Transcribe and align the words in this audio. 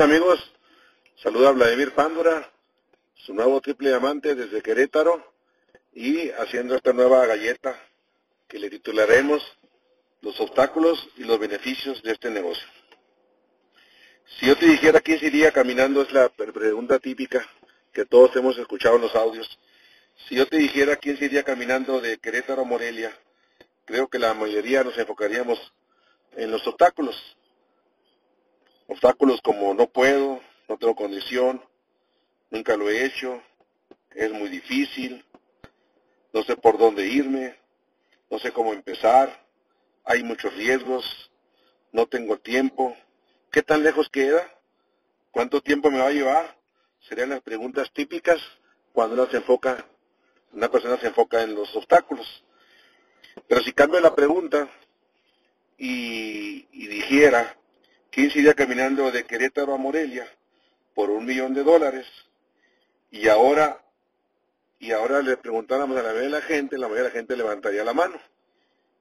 amigos, 0.00 0.40
saluda 1.22 1.50
Vladimir 1.50 1.92
Pándora, 1.92 2.50
su 3.14 3.34
nuevo 3.34 3.60
triple 3.60 3.90
diamante 3.90 4.34
desde 4.34 4.62
Querétaro 4.62 5.34
y 5.92 6.30
haciendo 6.30 6.74
esta 6.74 6.94
nueva 6.94 7.26
galleta 7.26 7.78
que 8.48 8.58
le 8.58 8.70
titularemos 8.70 9.42
Los 10.22 10.38
obstáculos 10.40 11.08
y 11.16 11.24
los 11.24 11.38
beneficios 11.38 12.02
de 12.02 12.12
este 12.12 12.30
negocio. 12.30 12.66
Si 14.38 14.46
yo 14.46 14.56
te 14.56 14.66
dijera 14.66 15.00
quién 15.00 15.18
iría 15.22 15.50
caminando, 15.50 16.02
es 16.02 16.12
la 16.12 16.28
pregunta 16.28 16.98
típica 16.98 17.46
que 17.92 18.04
todos 18.04 18.34
hemos 18.36 18.58
escuchado 18.58 18.96
en 18.96 19.02
los 19.02 19.14
audios. 19.14 19.58
Si 20.28 20.34
yo 20.34 20.46
te 20.46 20.58
dijera 20.58 20.96
quién 20.96 21.18
se 21.18 21.26
iría 21.26 21.42
caminando 21.42 22.00
de 22.00 22.18
Querétaro 22.18 22.62
a 22.62 22.64
Morelia, 22.64 23.16
creo 23.86 24.08
que 24.08 24.18
la 24.18 24.34
mayoría 24.34 24.84
nos 24.84 24.96
enfocaríamos 24.98 25.58
en 26.36 26.50
los 26.50 26.66
obstáculos. 26.66 27.16
Obstáculos 28.90 29.40
como 29.40 29.72
no 29.72 29.86
puedo, 29.86 30.40
no 30.68 30.76
tengo 30.76 30.96
condición, 30.96 31.62
nunca 32.50 32.76
lo 32.76 32.90
he 32.90 33.04
hecho, 33.04 33.40
es 34.16 34.32
muy 34.32 34.48
difícil, 34.48 35.24
no 36.32 36.42
sé 36.42 36.56
por 36.56 36.76
dónde 36.76 37.06
irme, 37.06 37.54
no 38.30 38.40
sé 38.40 38.50
cómo 38.50 38.72
empezar, 38.72 39.46
hay 40.04 40.24
muchos 40.24 40.52
riesgos, 40.56 41.30
no 41.92 42.06
tengo 42.06 42.38
tiempo, 42.38 42.96
¿qué 43.52 43.62
tan 43.62 43.84
lejos 43.84 44.08
queda? 44.08 44.52
¿Cuánto 45.30 45.60
tiempo 45.60 45.88
me 45.92 46.00
va 46.00 46.08
a 46.08 46.12
llevar? 46.12 46.56
Serían 46.98 47.30
las 47.30 47.42
preguntas 47.42 47.92
típicas 47.92 48.40
cuando 48.92 49.14
uno 49.14 49.30
se 49.30 49.36
enfoca, 49.36 49.86
una 50.52 50.68
persona 50.68 50.98
se 50.98 51.06
enfoca 51.06 51.42
en 51.42 51.54
los 51.54 51.76
obstáculos. 51.76 52.44
Pero 53.46 53.62
si 53.62 53.72
cambio 53.72 54.00
la 54.00 54.16
pregunta 54.16 54.68
y, 55.78 56.62
dijera, 56.88 57.56
¿quién 58.10 58.30
se 58.30 58.40
iría 58.40 58.54
caminando 58.54 59.10
de 59.10 59.24
Querétaro 59.24 59.74
a 59.74 59.78
Morelia 59.78 60.28
por 60.94 61.10
un 61.10 61.24
millón 61.24 61.54
de 61.54 61.62
dólares? 61.62 62.06
Y 63.10 63.28
ahora, 63.28 63.82
y 64.78 64.92
ahora 64.92 65.22
le 65.22 65.36
preguntáramos 65.36 65.96
a 65.96 66.02
la 66.02 66.08
mayoría 66.08 66.28
de 66.28 66.40
la 66.40 66.42
gente, 66.42 66.78
la 66.78 66.86
mayoría 66.86 67.04
de 67.04 67.08
la 67.10 67.14
gente 67.14 67.36
levantaría 67.36 67.84
la 67.84 67.94
mano. 67.94 68.20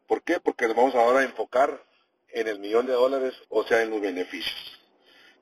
¿Por 0.07 0.23
qué? 0.23 0.39
Porque 0.39 0.67
nos 0.67 0.75
vamos 0.75 0.95
ahora 0.95 1.19
a 1.19 1.23
enfocar 1.23 1.83
en 2.29 2.47
el 2.47 2.59
millón 2.59 2.85
de 2.85 2.93
dólares, 2.93 3.35
o 3.49 3.63
sea, 3.63 3.81
en 3.81 3.91
los 3.91 4.01
beneficios. 4.01 4.79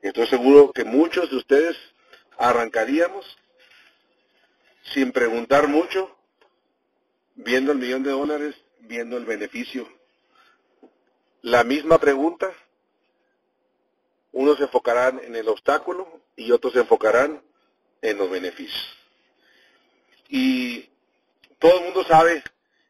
Estoy 0.01 0.27
seguro 0.27 0.71
que 0.71 0.83
muchos 0.83 1.29
de 1.29 1.37
ustedes 1.37 1.77
arrancaríamos 2.37 3.25
sin 4.93 5.11
preguntar 5.11 5.67
mucho, 5.67 6.15
viendo 7.35 7.71
el 7.71 7.77
millón 7.77 8.03
de 8.03 8.11
dólares, 8.11 8.55
viendo 8.81 9.17
el 9.17 9.25
beneficio. 9.25 9.87
La 11.41 11.63
misma 11.63 11.97
pregunta, 11.97 12.51
unos 14.31 14.57
se 14.57 14.63
enfocarán 14.63 15.19
en 15.23 15.35
el 15.35 15.47
obstáculo 15.47 16.21
y 16.35 16.51
otros 16.51 16.73
se 16.73 16.79
enfocarán 16.79 17.41
en 18.01 18.17
los 18.17 18.29
beneficios. 18.29 18.95
Y 20.29 20.89
todo 21.59 21.77
el 21.79 21.85
mundo 21.85 22.03
sabe 22.03 22.43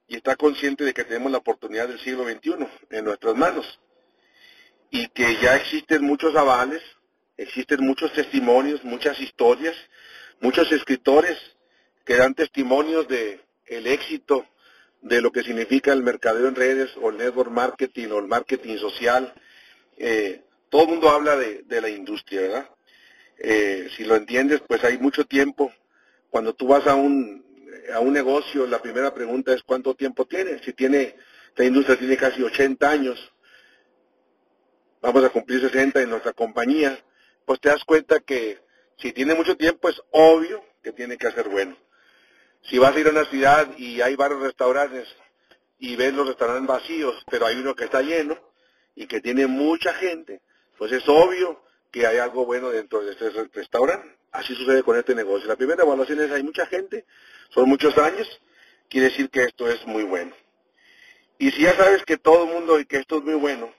y 0.08 0.16
está 0.16 0.36
consciente 0.36 0.84
de 0.84 0.94
que 0.94 1.04
tenemos 1.04 1.32
la 1.32 1.38
oportunidad 1.40 1.88
del 1.88 2.00
siglo 2.00 2.24
XXI 2.24 2.68
en 2.90 3.06
nuestras 3.06 3.36
manos 3.36 3.80
y 4.90 5.08
que 5.10 5.38
ya 5.42 5.56
existen 5.56 6.04
muchos 6.04 6.36
avales, 6.36 6.82
existen 7.36 7.86
muchos 7.86 8.14
testimonios, 8.14 8.84
muchas 8.84 9.20
historias, 9.20 9.76
muchos 10.40 10.72
escritores 10.72 11.38
que 12.06 12.16
dan 12.16 12.34
testimonios 12.34 13.08
de 13.08 13.42
el 13.66 13.88
éxito 13.88 14.46
de 15.02 15.22
lo 15.22 15.32
que 15.32 15.44
significa 15.44 15.92
el 15.94 16.04
mercadeo 16.04 16.48
en 16.48 16.56
redes 16.56 16.90
o 17.02 17.10
el 17.10 17.18
network 17.18 17.52
marketing 17.52 18.10
o 18.10 18.20
el 18.20 18.28
marketing 18.28 18.78
social. 18.78 19.34
Eh, 19.98 20.42
todo 20.70 20.84
el 20.84 20.90
mundo 20.90 21.10
habla 21.10 21.36
de, 21.36 21.82
la 21.82 21.90
industria, 21.90 22.42
¿verdad? 22.42 22.70
Eh, 23.40 23.90
si 23.96 24.04
lo 24.04 24.16
entiendes, 24.16 24.62
pues 24.68 24.84
hay 24.84 24.98
mucho 24.98 25.26
tiempo. 25.26 25.72
Cuando 26.30 26.54
tú 26.54 26.68
vas 26.68 26.86
a 26.88 26.96
un, 26.96 27.46
a 27.94 28.00
un 28.00 28.14
negocio, 28.14 28.68
la 28.68 28.82
primera 28.82 29.14
pregunta 29.14 29.54
es 29.54 29.64
cuánto 29.64 29.96
tiempo 29.96 30.26
tiene. 30.26 30.60
Si 30.64 30.74
tiene, 30.74 31.16
la 31.56 31.66
industria 31.66 31.98
tiene 31.98 32.18
casi 32.18 32.42
80 32.42 32.90
años, 32.90 33.34
vamos 35.02 35.24
a 35.24 35.30
cumplir 35.30 35.62
60 35.62 36.02
en 36.02 36.10
nuestra 36.10 36.34
compañía, 36.34 37.00
pues 37.46 37.60
te 37.60 37.70
das 37.70 37.84
cuenta 37.86 38.20
que 38.20 38.60
si 38.98 39.14
tiene 39.14 39.36
mucho 39.36 39.56
tiempo 39.56 39.90
es 39.90 40.02
obvio 40.12 40.64
que 40.84 40.92
tiene 40.92 41.18
que 41.18 41.28
hacer 41.28 41.48
bueno. 41.50 41.78
Si 42.64 42.78
vas 42.78 42.96
a 42.96 43.00
ir 43.00 43.08
a 43.08 43.12
una 43.12 43.26
ciudad 43.26 43.78
y 43.78 44.02
hay 44.02 44.16
varios 44.16 44.42
restaurantes 44.42 45.08
y 45.80 45.96
ves 45.96 46.14
los 46.14 46.28
restaurantes 46.28 46.68
vacíos, 46.68 47.24
pero 47.30 47.46
hay 47.46 47.56
uno 47.56 47.76
que 47.76 47.86
está 47.86 48.02
lleno 48.02 48.38
y 48.96 49.06
que 49.08 49.22
tiene 49.22 49.48
mucha 49.48 49.94
gente, 49.94 50.42
pues 50.78 50.92
es 50.92 51.04
obvio 51.08 51.62
que 51.92 52.06
hay 52.06 52.18
algo 52.18 52.46
bueno 52.46 52.70
dentro 52.70 53.04
de 53.04 53.14
ese 53.14 53.30
restaurante. 53.54 54.16
Así 54.32 54.54
sucede 54.56 54.84
con 54.84 54.98
este 54.98 55.16
negocio. 55.16 55.48
La 55.48 55.56
primera 55.56 55.84
evaluación 55.84 56.20
es 56.22 56.32
hay 56.32 56.44
mucha 56.44 56.66
gente, 56.68 57.06
son 57.50 57.68
muchos 57.68 57.98
años, 57.98 58.28
quiere 58.90 59.10
decir 59.10 59.30
que 59.30 59.44
esto 59.44 59.68
es 59.70 59.86
muy 59.86 60.04
bueno. 60.04 60.34
Y 61.40 61.52
si 61.52 61.62
ya 61.62 61.76
sabes 61.76 62.04
que 62.04 62.18
todo 62.18 62.44
el 62.44 62.54
mundo 62.54 62.80
y 62.80 62.86
que 62.86 62.98
esto 62.98 63.18
es 63.18 63.24
muy 63.24 63.36
bueno, 63.36 63.74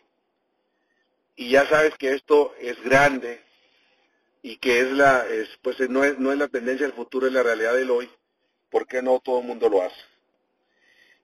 y 1.37 1.51
ya 1.51 1.69
sabes 1.69 1.95
que 1.97 2.15
esto 2.15 2.55
es 2.61 2.83
grande 2.83 3.41
y 4.43 4.57
que 4.57 4.81
es 4.81 4.93
la, 4.93 5.27
es, 5.27 5.49
pues 5.63 5.79
no 5.89 6.05
es, 6.05 6.19
no 6.19 6.33
es 6.33 6.39
la 6.39 6.49
tendencia 6.49 6.87
del 6.87 6.97
futuro, 6.97 7.27
es 7.27 7.33
la 7.33 7.43
realidad 7.43 7.75
del 7.75 7.91
hoy, 7.91 8.11
¿por 8.71 8.87
qué 8.87 9.03
no 9.03 9.21
todo 9.21 9.41
el 9.41 9.47
mundo 9.47 9.69
lo 9.69 9.83
hace? 9.83 10.01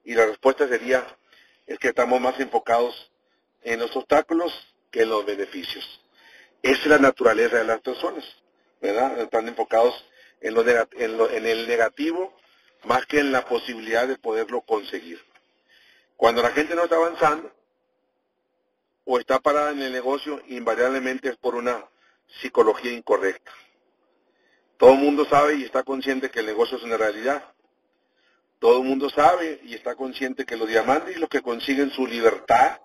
Y 0.03 0.13
la 0.13 0.25
respuesta 0.25 0.67
sería, 0.67 1.05
es 1.65 1.79
que 1.79 1.89
estamos 1.89 2.21
más 2.21 2.39
enfocados 2.39 3.11
en 3.63 3.79
los 3.79 3.95
obstáculos 3.95 4.74
que 4.95 5.01
en 5.01 5.09
los 5.09 5.25
beneficios. 5.25 5.83
Es 6.63 6.85
la 6.85 6.97
naturaleza 6.97 7.57
de 7.57 7.65
las 7.65 7.81
personas, 7.81 8.23
¿verdad? 8.81 9.19
Están 9.19 9.45
enfocados 9.45 9.93
en, 10.39 10.53
lo, 10.53 11.29
en 11.29 11.45
el 11.45 11.67
negativo 11.67 12.33
más 12.85 13.05
que 13.05 13.19
en 13.19 13.33
la 13.33 13.43
posibilidad 13.43 14.07
de 14.07 14.17
poderlo 14.17 14.61
conseguir. 14.61 15.19
Cuando 16.15 16.41
la 16.41 16.51
gente 16.51 16.75
no 16.75 16.83
está 16.83 16.95
avanzando, 16.95 17.51
o 19.03 19.19
está 19.19 19.41
parada 19.41 19.71
en 19.71 19.81
el 19.81 19.91
negocio, 19.91 20.41
invariablemente 20.47 21.27
es 21.27 21.35
por 21.35 21.55
una 21.55 21.83
psicología 22.39 22.93
incorrecta. 22.93 23.51
Todo 24.77 24.93
el 24.93 24.99
mundo 24.99 25.25
sabe 25.25 25.55
y 25.55 25.65
está 25.65 25.83
consciente 25.83 26.31
que 26.31 26.39
el 26.39 26.45
negocio 26.45 26.77
es 26.77 26.83
una 26.83 26.95
realidad. 26.95 27.43
Todo 28.59 28.81
el 28.81 28.87
mundo 28.87 29.09
sabe 29.09 29.59
y 29.65 29.73
está 29.73 29.95
consciente 29.95 30.45
que 30.45 30.55
los 30.55 30.69
diamantes 30.69 31.17
y 31.17 31.19
los 31.19 31.27
que 31.27 31.41
consiguen 31.41 31.91
su 31.91 32.07
libertad 32.07 32.79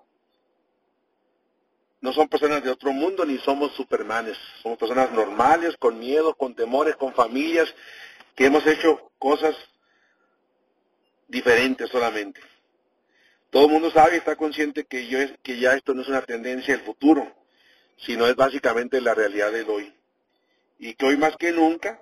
no 2.01 2.13
son 2.13 2.29
personas 2.29 2.63
de 2.63 2.71
otro 2.71 2.93
mundo 2.93 3.25
ni 3.25 3.39
somos 3.39 3.73
supermanes. 3.75 4.37
Somos 4.63 4.79
personas 4.79 5.13
normales, 5.13 5.77
con 5.77 5.99
miedo, 5.99 6.35
con 6.35 6.55
temores, 6.55 6.97
con 6.97 7.13
familias, 7.13 7.73
que 8.35 8.47
hemos 8.47 8.67
hecho 8.67 9.11
cosas 9.19 9.55
diferentes 11.29 11.91
solamente. 11.91 12.41
Todo 13.51 13.67
el 13.67 13.73
mundo 13.73 13.91
sabe 13.91 14.15
y 14.15 14.19
está 14.19 14.37
consciente 14.37 14.85
que 14.85 15.07
ya 15.09 15.75
esto 15.75 15.93
no 15.93 16.03
es 16.03 16.09
una 16.09 16.23
tendencia 16.23 16.75
del 16.75 16.87
futuro, 16.87 17.35
sino 17.99 18.27
es 18.27 18.37
básicamente 18.37 19.01
la 19.01 19.15
realidad 19.15 19.53
del 19.53 19.69
hoy. 19.69 19.95
Y 20.79 20.95
que 20.95 21.05
hoy 21.05 21.19
más 21.19 21.37
que 21.37 21.53
nunca, 21.53 22.01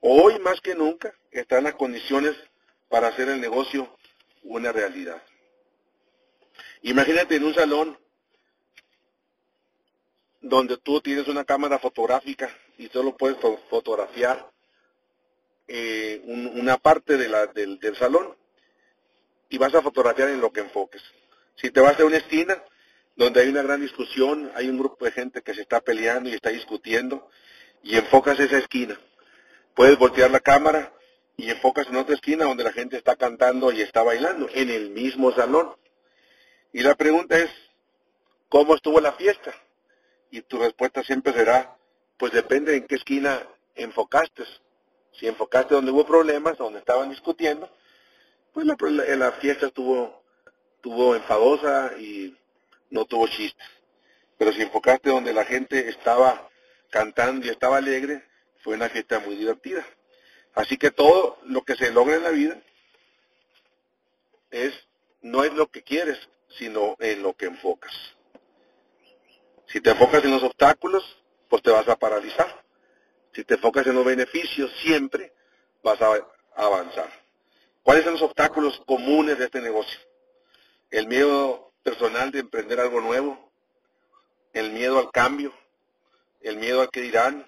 hoy 0.00 0.38
más 0.40 0.60
que 0.60 0.74
nunca, 0.74 1.14
están 1.30 1.64
las 1.64 1.74
condiciones 1.74 2.36
para 2.88 3.08
hacer 3.08 3.28
el 3.28 3.40
negocio 3.40 3.96
una 4.42 4.72
realidad. 4.72 5.22
Imagínate 6.82 7.36
en 7.36 7.44
un 7.44 7.54
salón 7.54 7.98
donde 10.40 10.76
tú 10.78 11.00
tienes 11.00 11.28
una 11.28 11.44
cámara 11.44 11.78
fotográfica 11.78 12.50
y 12.76 12.88
solo 12.88 13.16
puedes 13.16 13.38
fotografiar 13.68 14.50
eh, 15.66 16.22
una 16.24 16.78
parte 16.78 17.16
del 17.16 17.96
salón 17.96 18.34
y 19.48 19.58
vas 19.58 19.74
a 19.74 19.82
fotografiar 19.82 20.28
en 20.28 20.40
lo 20.40 20.52
que 20.52 20.60
enfoques. 20.60 21.02
Si 21.56 21.70
te 21.70 21.80
vas 21.80 21.98
a 21.98 22.04
una 22.04 22.18
esquina 22.18 22.62
donde 23.16 23.40
hay 23.40 23.48
una 23.48 23.62
gran 23.62 23.80
discusión, 23.80 24.50
hay 24.54 24.68
un 24.68 24.78
grupo 24.78 25.04
de 25.04 25.10
gente 25.10 25.42
que 25.42 25.54
se 25.54 25.62
está 25.62 25.80
peleando 25.80 26.28
y 26.28 26.34
está 26.34 26.50
discutiendo, 26.50 27.28
y 27.82 27.96
enfocas 27.96 28.38
esa 28.38 28.58
esquina. 28.58 28.98
Puedes 29.74 29.98
voltear 29.98 30.30
la 30.30 30.40
cámara 30.40 30.92
y 31.36 31.50
enfocas 31.50 31.88
en 31.88 31.96
otra 31.96 32.14
esquina 32.14 32.44
donde 32.44 32.64
la 32.64 32.72
gente 32.72 32.96
está 32.96 33.16
cantando 33.16 33.72
y 33.72 33.80
está 33.80 34.02
bailando, 34.02 34.48
en 34.52 34.70
el 34.70 34.90
mismo 34.90 35.32
salón. 35.32 35.74
Y 36.72 36.80
la 36.80 36.94
pregunta 36.94 37.38
es, 37.38 37.50
¿cómo 38.48 38.74
estuvo 38.74 39.00
la 39.00 39.12
fiesta? 39.12 39.52
Y 40.30 40.42
tu 40.42 40.58
respuesta 40.58 41.02
siempre 41.02 41.32
será, 41.32 41.76
pues 42.16 42.32
depende 42.32 42.76
en 42.76 42.86
qué 42.86 42.96
esquina 42.96 43.42
enfocaste. 43.74 44.44
Si 45.12 45.26
enfocaste 45.26 45.74
donde 45.74 45.90
hubo 45.90 46.06
problemas, 46.06 46.58
donde 46.58 46.78
estaban 46.78 47.10
discutiendo, 47.10 47.70
pues 48.52 48.66
la, 48.92 49.32
fiesta 49.32 49.66
estuvo, 49.66 50.22
estuvo 50.76 51.14
enfadosa 51.14 51.92
y 51.98 52.36
no 52.90 53.04
tuvo 53.04 53.26
chistes. 53.28 53.66
Pero 54.36 54.52
si 54.52 54.62
enfocaste 54.62 55.10
donde 55.10 55.32
la 55.32 55.44
gente 55.44 55.88
estaba 55.88 56.48
cantando 56.90 57.46
y 57.46 57.50
estaba 57.50 57.78
alegre, 57.78 58.24
fue 58.62 58.74
una 58.74 58.88
fiesta 58.88 59.20
muy 59.20 59.36
divertida. 59.36 59.86
Así 60.54 60.76
que 60.76 60.90
todo 60.90 61.38
lo 61.44 61.62
que 61.62 61.76
se 61.76 61.92
logra 61.92 62.16
en 62.16 62.22
la 62.22 62.30
vida 62.30 62.60
es 64.50 64.74
no 65.22 65.44
es 65.44 65.52
lo 65.52 65.70
que 65.70 65.82
quieres, 65.82 66.18
sino 66.48 66.96
en 67.00 67.22
lo 67.22 67.34
que 67.34 67.46
enfocas. 67.46 67.92
Si 69.72 69.80
te 69.80 69.90
enfocas 69.90 70.24
en 70.24 70.30
los 70.30 70.42
obstáculos, 70.42 71.04
pues 71.48 71.62
te 71.62 71.70
vas 71.70 71.88
a 71.88 71.96
paralizar. 71.96 72.64
Si 73.32 73.44
te 73.44 73.54
enfocas 73.54 73.86
en 73.86 73.94
los 73.94 74.04
beneficios, 74.04 74.70
siempre 74.82 75.32
vas 75.82 76.00
a 76.00 76.18
avanzar. 76.56 77.10
¿Cuáles 77.82 78.04
son 78.04 78.14
los 78.14 78.22
obstáculos 78.22 78.82
comunes 78.86 79.38
de 79.38 79.46
este 79.46 79.60
negocio? 79.60 79.98
El 80.90 81.06
miedo 81.06 81.72
personal 81.82 82.30
de 82.30 82.40
emprender 82.40 82.80
algo 82.80 83.00
nuevo, 83.00 83.50
el 84.52 84.72
miedo 84.72 84.98
al 84.98 85.10
cambio, 85.10 85.52
el 86.40 86.56
miedo 86.56 86.80
al 86.80 86.90
que 86.90 87.02
dirán, 87.02 87.46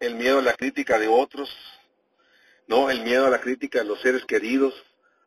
el 0.00 0.14
miedo 0.14 0.38
a 0.38 0.42
la 0.42 0.54
crítica 0.54 0.98
de 0.98 1.08
otros, 1.08 1.50
no, 2.66 2.90
el 2.90 3.02
miedo 3.02 3.26
a 3.26 3.30
la 3.30 3.40
crítica 3.40 3.78
de 3.78 3.84
los 3.86 4.00
seres 4.00 4.24
queridos, 4.24 4.74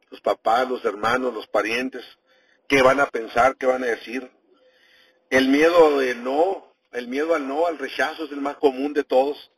los 0.09 0.21
papás, 0.21 0.69
los 0.69 0.83
hermanos, 0.85 1.33
los 1.33 1.47
parientes, 1.47 2.03
qué 2.67 2.81
van 2.81 2.99
a 2.99 3.07
pensar, 3.07 3.55
qué 3.57 3.65
van 3.65 3.83
a 3.83 3.87
decir. 3.87 4.29
El 5.29 5.47
miedo 5.49 5.99
de 5.99 6.15
no, 6.15 6.73
el 6.91 7.07
miedo 7.07 7.35
al 7.35 7.47
no, 7.47 7.67
al 7.67 7.77
rechazo 7.77 8.25
es 8.25 8.31
el 8.31 8.41
más 8.41 8.57
común 8.57 8.93
de 8.93 9.03
todos, 9.03 9.51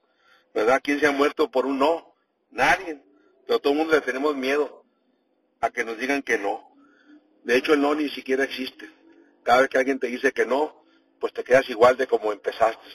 ¿verdad? 0.53 0.81
¿Quién 0.83 0.99
se 0.99 1.07
ha 1.07 1.11
muerto 1.11 1.49
por 1.49 1.65
un 1.65 1.79
no? 1.79 2.13
Nadie, 2.49 3.01
pero 3.47 3.59
todo 3.59 3.71
el 3.71 3.79
mundo 3.79 3.93
le 3.93 4.01
tenemos 4.01 4.35
miedo 4.35 4.83
a 5.61 5.69
que 5.69 5.85
nos 5.85 5.97
digan 5.97 6.21
que 6.23 6.37
no. 6.37 6.69
De 7.43 7.55
hecho, 7.55 7.73
el 7.73 7.81
no 7.81 7.95
ni 7.95 8.09
siquiera 8.09 8.43
existe. 8.43 8.89
Cada 9.43 9.61
vez 9.61 9.69
que 9.69 9.77
alguien 9.77 9.99
te 9.99 10.07
dice 10.07 10.33
que 10.33 10.45
no, 10.45 10.83
pues 11.19 11.33
te 11.33 11.43
quedas 11.43 11.69
igual 11.69 11.95
de 11.95 12.07
como 12.07 12.33
empezaste. 12.33 12.85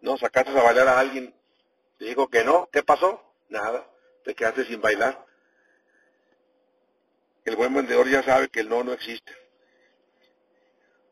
¿No? 0.00 0.16
Sacaste 0.16 0.50
a 0.50 0.62
bailar 0.62 0.86
a 0.88 1.00
alguien, 1.00 1.34
te 1.98 2.04
dijo 2.04 2.28
que 2.28 2.44
no, 2.44 2.68
¿qué 2.72 2.82
pasó? 2.82 3.20
Nada, 3.48 3.84
te 4.24 4.34
quedaste 4.34 4.64
sin 4.66 4.80
bailar. 4.80 5.26
El 7.44 7.56
buen 7.56 7.74
vendedor 7.74 8.08
ya 8.08 8.22
sabe 8.22 8.48
que 8.48 8.60
el 8.60 8.68
no 8.68 8.84
no 8.84 8.92
existe. 8.92 9.32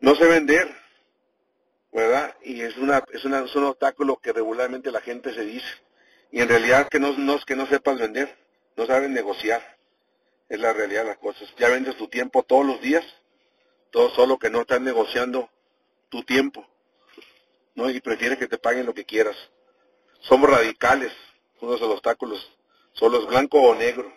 No 0.01 0.15
sé 0.17 0.27
vender, 0.27 0.84
¿verdad? 1.95 2.37
Y 2.43 2.61
es, 2.61 2.77
una, 2.77 3.05
es, 3.13 3.25
una, 3.25 3.45
es 3.45 3.55
un 3.55 3.65
obstáculo 3.65 4.17
que 4.17 4.33
regularmente 4.33 4.91
la 4.91 5.01
gente 5.01 5.33
se 5.33 5.43
dice. 5.43 5.67
Y 6.33 6.41
en 6.41 6.49
realidad 6.49 6.89
que 6.89 6.99
no, 6.99 7.17
no 7.17 7.37
es 7.37 7.45
que 7.45 7.55
no 7.55 7.67
sepas 7.67 7.99
vender, 7.99 8.37
no 8.77 8.85
saben 8.85 9.15
negociar. 9.15 9.63
Es 10.49 10.59
la 10.59 10.73
realidad 10.73 11.03
de 11.03 11.11
las 11.11 11.19
cosas. 11.19 11.49
Ya 11.57 11.69
vendes 11.69 11.97
tu 11.97 12.09
tiempo 12.09 12.43
todos 12.43 12.67
los 12.67 12.81
días, 12.81 13.05
todo 13.91 14.11
solo 14.11 14.39
que 14.39 14.51
no 14.51 14.63
estás 14.63 14.81
negociando 14.81 15.49
tu 16.09 16.25
tiempo. 16.25 16.67
¿no? 17.77 17.89
Y 17.89 18.01
prefieres 18.01 18.39
que 18.39 18.49
te 18.49 18.59
paguen 18.59 18.87
lo 18.87 18.95
que 18.95 19.05
quieras. 19.05 19.37
Somos 20.19 20.51
radicales, 20.51 21.13
uno 21.61 21.75
de 21.75 21.81
los 21.81 21.91
obstáculos. 21.91 22.59
Solo 22.93 23.21
es 23.21 23.27
blanco 23.27 23.61
o 23.61 23.75
negro. 23.75 24.13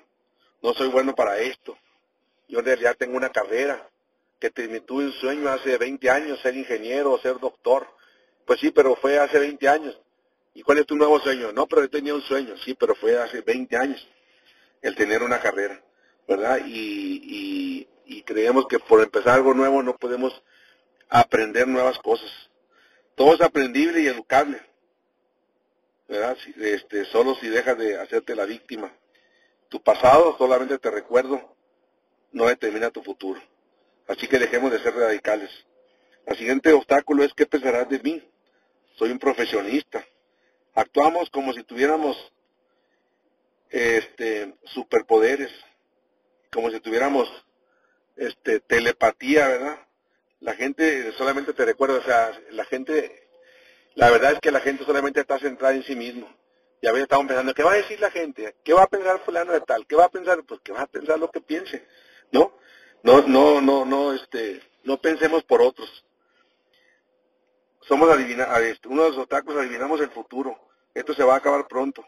No 0.64 0.74
soy 0.74 0.88
bueno 0.88 1.14
para 1.14 1.38
esto. 1.38 1.78
Yo 2.48 2.60
en 2.60 2.66
realidad 2.66 2.96
tengo 2.98 3.18
una 3.18 3.30
carrera 3.30 3.88
que 4.40 4.50
tuve 4.50 5.06
un 5.06 5.14
sueño 5.14 5.50
hace 5.50 5.78
20 5.78 6.10
años, 6.10 6.40
ser 6.42 6.56
ingeniero 6.56 7.12
o 7.12 7.20
ser 7.20 7.40
doctor. 7.40 7.88
Pues 8.46 8.60
sí, 8.60 8.72
pero 8.72 8.96
fue 8.96 9.20
hace 9.20 9.40
20 9.40 9.68
años. 9.68 10.00
¿Y 10.54 10.64
cuál 10.64 10.80
es 10.80 10.86
tu 10.86 10.96
nuevo 10.96 11.20
sueño? 11.20 11.52
No, 11.52 11.68
pero 11.68 11.84
yo 11.84 11.90
tenía 11.90 12.16
un 12.16 12.22
sueño, 12.22 12.56
sí, 12.58 12.74
pero 12.74 12.96
fue 12.96 13.18
hace 13.18 13.42
20 13.42 13.78
años 13.78 14.08
el 14.82 14.96
tener 14.96 15.22
una 15.22 15.40
carrera, 15.40 15.82
¿verdad? 16.28 16.60
Y, 16.66 17.88
y 18.08 18.24
creemos 18.24 18.68
que 18.68 18.80
por 18.80 19.02
empezar 19.02 19.36
algo 19.36 19.54
nuevo 19.54 19.84
no 19.84 19.96
podemos 19.98 20.42
aprender 21.10 21.68
nuevas 21.68 22.00
cosas. 22.00 22.32
Todo 23.16 23.34
es 23.34 23.42
aprendible 23.42 24.02
y 24.02 24.08
educable, 24.08 24.62
¿verdad? 26.08 26.38
Este, 26.58 27.06
solo 27.06 27.36
si 27.36 27.48
dejas 27.48 27.78
de 27.78 28.00
hacerte 28.00 28.36
la 28.36 28.46
víctima. 28.46 28.94
Tu 29.70 29.82
pasado 29.82 30.36
solamente 30.38 30.78
te 30.78 30.90
recuerdo, 30.90 31.56
no 32.32 32.46
determina 32.46 32.90
tu 32.90 33.04
futuro. 33.04 33.42
Así 34.08 34.28
que 34.28 34.40
dejemos 34.40 34.72
de 34.72 34.80
ser 34.80 34.96
radicales. 34.96 35.50
El 36.26 36.38
siguiente 36.38 36.74
obstáculo 36.74 37.24
es 37.24 37.34
qué 37.34 37.46
pensarás 37.46 37.90
de 37.90 38.00
mí. 38.00 38.24
Soy 38.96 39.12
un 39.12 39.20
profesionista. 39.20 40.06
Actuamos 40.74 41.30
como 41.30 41.54
si 41.54 41.64
tuviéramos 41.64 42.18
este 43.70 44.54
superpoderes, 44.64 45.52
como 46.52 46.70
si 46.72 46.80
tuviéramos 46.80 47.30
este 48.16 48.60
telepatía, 48.60 49.48
¿verdad? 49.48 49.80
La 50.40 50.54
gente 50.54 51.12
solamente 51.14 51.54
te 51.54 51.66
recuerda, 51.66 51.96
o 51.96 52.04
sea, 52.04 52.32
la 52.52 52.66
gente, 52.66 53.28
la 53.96 54.10
verdad 54.12 54.34
es 54.34 54.40
que 54.40 54.52
la 54.52 54.60
gente 54.60 54.86
solamente 54.86 55.22
está 55.22 55.40
centrada 55.40 55.74
en 55.74 55.84
sí 55.84 55.96
mismo. 55.96 56.28
Y 56.82 56.88
a 56.88 56.92
veces 56.92 57.04
estamos 57.04 57.28
pensando, 57.28 57.54
¿qué 57.56 57.64
va 57.64 57.74
a 57.74 57.78
decir 57.78 58.00
la 58.00 58.12
gente? 58.12 58.56
¿Qué 58.64 58.74
va 58.74 58.84
a 58.84 58.88
pensar 58.88 59.20
fulano 59.26 59.52
de 59.52 59.62
tal? 59.62 59.88
¿Qué 59.88 59.96
va 59.96 60.06
a 60.06 60.10
pensar? 60.10 60.44
Pues 60.44 60.62
que 60.62 60.72
va 60.72 60.82
a 60.82 60.88
pensar 60.88 61.18
lo 61.18 61.32
que 61.32 61.42
piense. 61.42 61.84
No, 63.08 63.22
no, 63.26 63.62
no, 63.62 63.86
no, 63.86 64.12
este, 64.12 64.62
no 64.84 65.00
pensemos 65.00 65.42
por 65.46 65.62
otros. 65.62 66.04
Somos 67.80 68.10
adivina, 68.10 68.50
uno 68.90 69.04
de 69.04 69.10
los 69.12 69.18
obstáculos, 69.20 69.62
adivinamos 69.62 70.02
el 70.02 70.10
futuro. 70.10 70.60
Esto 70.94 71.14
se 71.14 71.24
va 71.24 71.36
a 71.36 71.38
acabar 71.38 71.70
pronto. 71.70 72.06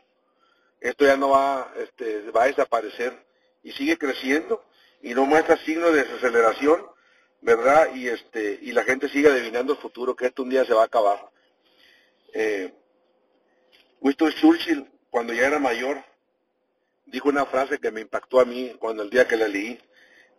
Esto 0.81 1.05
ya 1.05 1.15
no 1.15 1.29
va, 1.29 1.73
este, 1.77 2.29
va 2.31 2.43
a 2.43 2.47
desaparecer. 2.47 3.17
Y 3.63 3.71
sigue 3.71 3.97
creciendo 3.97 4.65
y 5.01 5.13
no 5.13 5.25
muestra 5.25 5.55
signos 5.63 5.93
de 5.93 6.03
desaceleración, 6.03 6.85
¿verdad? 7.39 7.95
Y 7.95 8.09
este, 8.09 8.59
y 8.61 8.73
la 8.73 8.83
gente 8.83 9.07
sigue 9.07 9.29
adivinando 9.29 9.71
el 9.71 9.79
futuro, 9.79 10.17
que 10.17 10.25
esto 10.25 10.43
un 10.43 10.49
día 10.49 10.65
se 10.65 10.73
va 10.73 10.81
a 10.81 10.87
acabar. 10.87 11.29
Eh, 12.33 12.73
Winston 14.01 14.33
Churchill, 14.33 14.91
cuando 15.09 15.31
ya 15.31 15.47
era 15.47 15.59
mayor, 15.59 16.03
dijo 17.05 17.29
una 17.29 17.45
frase 17.45 17.79
que 17.79 17.89
me 17.89 18.01
impactó 18.01 18.41
a 18.41 18.45
mí 18.45 18.75
cuando 18.79 19.03
el 19.03 19.09
día 19.09 19.29
que 19.29 19.37
la 19.37 19.47
leí. 19.47 19.79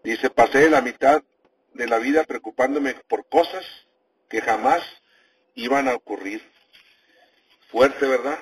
Dice, 0.03 0.31
pasé 0.31 0.71
la 0.71 0.81
mitad 0.81 1.23
de 1.75 1.87
la 1.87 1.99
vida 1.99 2.25
preocupándome 2.25 2.95
por 3.09 3.29
cosas 3.29 3.65
que 4.29 4.41
jamás 4.41 4.83
iban 5.55 5.89
a 5.89 5.95
ocurrir. 5.95 6.43
Fuerte, 7.71 8.07
¿verdad? 8.07 8.39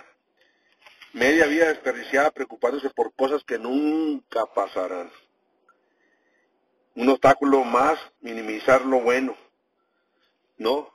Media 1.12 1.46
vida 1.46 1.68
desperdiciada 1.68 2.30
preocupándose 2.30 2.90
por 2.90 3.12
cosas 3.14 3.42
que 3.44 3.58
nunca 3.58 4.46
pasarán. 4.46 5.10
Un 6.94 7.08
obstáculo 7.08 7.64
más, 7.64 7.98
minimizar 8.20 8.84
lo 8.84 9.00
bueno. 9.00 9.36
¿No? 10.56 10.92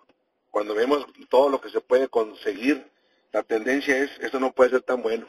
Cuando 0.52 0.76
vemos 0.76 1.06
todo 1.30 1.50
lo 1.50 1.60
que 1.60 1.70
se 1.70 1.82
puede 1.82 2.08
conseguir, 2.08 2.90
la 3.32 3.44
tendencia 3.44 3.98
es, 3.98 4.12
esto 4.20 4.40
no 4.40 4.54
puede 4.54 4.70
ser 4.70 4.82
tan 4.82 5.02
bueno. 5.02 5.28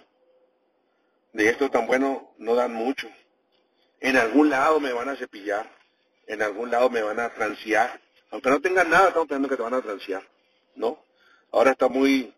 De 1.32 1.48
esto 1.48 1.70
tan 1.70 1.86
bueno 1.86 2.34
no 2.38 2.54
dan 2.54 2.74
mucho. 2.74 3.08
En 4.00 4.16
algún 4.16 4.50
lado 4.50 4.80
me 4.80 4.92
van 4.92 5.08
a 5.08 5.16
cepillar, 5.16 5.70
en 6.26 6.42
algún 6.42 6.70
lado 6.70 6.90
me 6.90 7.02
van 7.02 7.20
a 7.20 7.32
transear. 7.32 8.00
Aunque 8.30 8.50
no 8.50 8.60
tengan 8.60 8.90
nada, 8.90 9.08
estamos 9.08 9.28
pensando 9.28 9.48
que 9.48 9.56
te 9.56 9.62
van 9.62 9.74
a 9.74 9.82
transear, 9.82 10.22
¿no? 10.74 10.98
Ahora 11.52 11.70
está 11.70 11.88
muy 11.88 12.34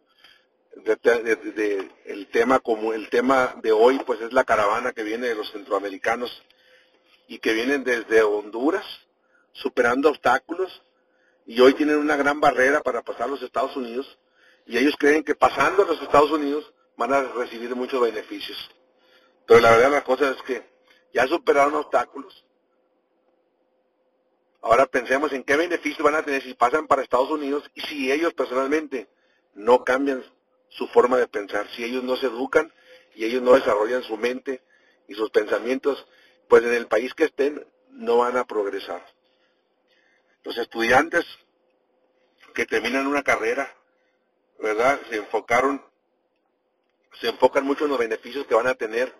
de, 0.84 1.90
el 2.04 2.26
tema 2.28 2.58
como 2.58 2.92
el 2.92 3.08
tema 3.08 3.56
de 3.62 3.72
hoy, 3.72 3.98
pues 4.04 4.20
es 4.20 4.32
la 4.32 4.44
caravana 4.44 4.92
que 4.92 5.02
viene 5.02 5.26
de 5.26 5.34
los 5.34 5.50
centroamericanos 5.50 6.42
y 7.28 7.38
que 7.38 7.54
vienen 7.54 7.82
desde 7.82 8.22
Honduras, 8.22 8.84
superando 9.52 10.10
obstáculos, 10.10 10.82
y 11.46 11.60
hoy 11.60 11.74
tienen 11.74 11.96
una 11.96 12.16
gran 12.16 12.40
barrera 12.40 12.82
para 12.82 13.02
pasar 13.02 13.28
los 13.28 13.42
Estados 13.42 13.76
Unidos, 13.76 14.18
y 14.66 14.76
ellos 14.76 14.94
creen 14.98 15.24
que 15.24 15.34
pasando 15.34 15.84
los 15.84 16.00
Estados 16.02 16.30
Unidos 16.30 16.72
van 16.96 17.12
a 17.12 17.22
recibir 17.22 17.74
muchos 17.74 18.00
beneficios. 18.00 18.58
Pero 19.46 19.60
la 19.60 19.70
verdad 19.70 19.90
la 19.90 20.04
cosa 20.04 20.30
es 20.30 20.42
que 20.42 20.62
ya 21.12 21.26
superaron 21.26 21.74
obstáculos. 21.74 22.44
Ahora 24.62 24.86
pensemos 24.86 25.32
en 25.32 25.44
qué 25.44 25.56
beneficios 25.56 26.02
van 26.02 26.16
a 26.16 26.22
tener 26.22 26.42
si 26.42 26.54
pasan 26.54 26.86
para 26.86 27.02
Estados 27.02 27.30
Unidos 27.30 27.70
y 27.74 27.82
si 27.82 28.10
ellos 28.10 28.34
personalmente 28.34 29.08
no 29.54 29.84
cambian 29.84 30.24
su 30.68 30.88
forma 30.88 31.18
de 31.18 31.28
pensar, 31.28 31.68
si 31.70 31.84
ellos 31.84 32.02
no 32.02 32.16
se 32.16 32.26
educan 32.26 32.72
y 33.14 33.24
ellos 33.24 33.42
no 33.42 33.52
desarrollan 33.52 34.02
su 34.02 34.16
mente 34.16 34.62
y 35.08 35.14
sus 35.14 35.30
pensamientos, 35.30 36.06
pues 36.48 36.64
en 36.64 36.74
el 36.74 36.86
país 36.86 37.14
que 37.14 37.24
estén 37.24 37.64
no 37.90 38.18
van 38.18 38.36
a 38.36 38.44
progresar. 38.44 39.04
Los 40.42 40.58
estudiantes 40.58 41.24
que 42.54 42.66
terminan 42.66 43.06
una 43.06 43.22
carrera, 43.22 43.74
¿verdad? 44.58 45.00
Se 45.08 45.16
enfocaron, 45.16 45.82
se 47.20 47.28
enfocan 47.28 47.64
mucho 47.64 47.84
en 47.84 47.90
los 47.90 47.98
beneficios 47.98 48.46
que 48.46 48.54
van 48.54 48.66
a 48.66 48.74
tener 48.74 49.14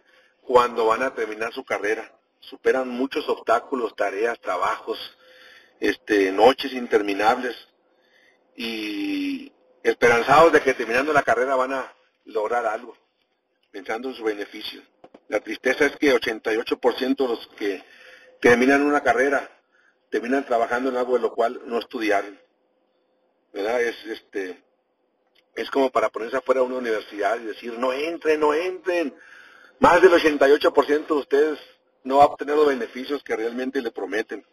cuando 0.46 0.86
van 0.86 1.02
a 1.02 1.14
terminar 1.14 1.52
su 1.52 1.64
carrera. 1.64 2.10
Superan 2.40 2.88
muchos 2.88 3.28
obstáculos, 3.28 3.96
tareas, 3.96 4.40
trabajos, 4.40 4.98
este, 5.80 6.30
noches 6.30 6.72
interminables 6.72 7.56
y 8.54 9.52
esperanzados 9.82 10.52
de 10.52 10.62
que 10.62 10.74
terminando 10.74 11.12
la 11.12 11.22
carrera 11.22 11.56
van 11.56 11.72
a 11.72 11.92
lograr 12.26 12.64
algo, 12.64 12.96
pensando 13.70 14.08
en 14.08 14.14
su 14.14 14.22
beneficio. 14.22 14.80
La 15.28 15.40
tristeza 15.40 15.86
es 15.86 15.96
que 15.96 16.14
88% 16.14 17.16
de 17.16 17.28
los 17.28 17.46
que 17.58 17.82
terminan 18.40 18.82
una 18.82 19.02
carrera 19.02 19.50
terminan 20.10 20.46
trabajando 20.46 20.90
en 20.90 20.96
algo 20.96 21.14
de 21.14 21.20
lo 21.20 21.34
cual 21.34 21.60
no 21.66 21.78
estudiaron. 21.78 22.38
¿Verdad? 23.52 23.82
Es 23.82 23.96
este 24.06 24.62
es 25.56 25.70
como 25.70 25.90
para 25.90 26.10
ponerse 26.10 26.36
afuera 26.36 26.60
de 26.60 26.66
una 26.66 26.76
universidad 26.76 27.40
y 27.40 27.46
decir, 27.46 27.78
"No 27.78 27.92
entren, 27.92 28.38
no 28.38 28.54
entren." 28.54 29.14
Más 29.78 30.00
del 30.00 30.12
88% 30.12 31.06
de 31.06 31.14
ustedes 31.14 31.58
no 32.04 32.18
va 32.18 32.24
a 32.24 32.26
obtener 32.28 32.56
los 32.56 32.66
beneficios 32.66 33.22
que 33.22 33.36
realmente 33.36 33.82
le 33.82 33.90
prometen. 33.90 34.44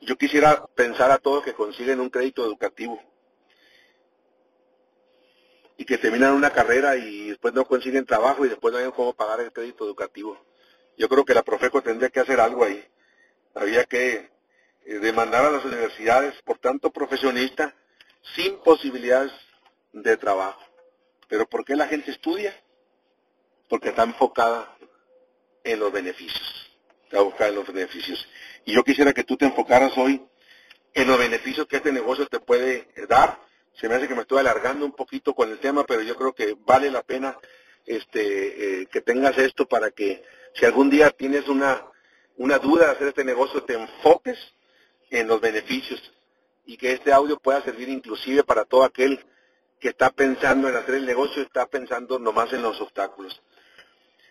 Yo 0.00 0.16
quisiera 0.16 0.64
pensar 0.74 1.10
a 1.10 1.18
todos 1.18 1.44
que 1.44 1.54
consiguen 1.54 2.00
un 2.00 2.10
crédito 2.10 2.44
educativo. 2.44 3.02
que 5.88 5.96
terminan 5.96 6.34
una 6.34 6.50
carrera 6.50 6.96
y 6.96 7.30
después 7.30 7.54
no 7.54 7.64
consiguen 7.64 8.04
trabajo 8.04 8.44
y 8.44 8.50
después 8.50 8.74
no 8.74 8.78
hay 8.78 8.90
cómo 8.92 9.14
pagar 9.14 9.40
el 9.40 9.52
crédito 9.52 9.86
educativo. 9.86 10.38
Yo 10.98 11.08
creo 11.08 11.24
que 11.24 11.32
la 11.32 11.42
Profeco 11.42 11.80
tendría 11.80 12.10
que 12.10 12.20
hacer 12.20 12.40
algo 12.40 12.62
ahí. 12.62 12.84
Había 13.54 13.86
que 13.86 14.28
eh, 14.84 14.98
demandar 14.98 15.46
a 15.46 15.50
las 15.50 15.64
universidades 15.64 16.34
por 16.42 16.58
tanto 16.58 16.90
profesionista 16.90 17.74
sin 18.36 18.58
posibilidades 18.58 19.32
de 19.92 20.18
trabajo. 20.18 20.60
Pero 21.26 21.48
¿por 21.48 21.64
qué 21.64 21.74
la 21.74 21.86
gente 21.86 22.10
estudia? 22.10 22.54
Porque 23.68 23.90
está 23.90 24.02
enfocada 24.04 24.76
en 25.64 25.80
los 25.80 25.92
beneficios. 25.92 26.70
Está 27.04 27.18
enfocada 27.18 27.50
en 27.50 27.56
los 27.56 27.66
beneficios. 27.66 28.28
Y 28.64 28.74
yo 28.74 28.84
quisiera 28.84 29.12
que 29.12 29.24
tú 29.24 29.36
te 29.36 29.46
enfocaras 29.46 29.96
hoy 29.96 30.22
en 30.94 31.06
los 31.06 31.18
beneficios 31.18 31.66
que 31.66 31.76
este 31.76 31.92
negocio 31.92 32.26
te 32.26 32.40
puede 32.40 32.88
dar. 33.08 33.38
Se 33.74 33.88
me 33.88 33.94
hace 33.94 34.08
que 34.08 34.14
me 34.14 34.22
estoy 34.22 34.38
alargando 34.38 34.84
un 34.84 34.92
poquito 34.92 35.34
con 35.34 35.50
el 35.50 35.58
tema, 35.58 35.84
pero 35.84 36.02
yo 36.02 36.16
creo 36.16 36.32
que 36.32 36.56
vale 36.58 36.90
la 36.90 37.02
pena 37.02 37.38
este, 37.86 38.82
eh, 38.82 38.86
que 38.86 39.00
tengas 39.00 39.38
esto 39.38 39.66
para 39.66 39.90
que 39.90 40.22
si 40.54 40.66
algún 40.66 40.90
día 40.90 41.10
tienes 41.10 41.48
una, 41.48 41.86
una 42.36 42.58
duda 42.58 42.86
de 42.86 42.92
hacer 42.92 43.08
este 43.08 43.24
negocio, 43.24 43.62
te 43.62 43.74
enfoques 43.74 44.38
en 45.10 45.28
los 45.28 45.40
beneficios 45.40 46.12
y 46.66 46.76
que 46.76 46.92
este 46.92 47.12
audio 47.12 47.38
pueda 47.38 47.62
servir 47.62 47.88
inclusive 47.88 48.44
para 48.44 48.64
todo 48.64 48.84
aquel 48.84 49.24
que 49.80 49.88
está 49.88 50.10
pensando 50.10 50.68
en 50.68 50.76
hacer 50.76 50.96
el 50.96 51.06
negocio, 51.06 51.42
está 51.42 51.66
pensando 51.66 52.18
nomás 52.18 52.52
en 52.52 52.62
los 52.62 52.80
obstáculos. 52.80 53.40